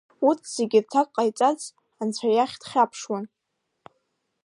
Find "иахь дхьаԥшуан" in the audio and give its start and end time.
2.31-3.25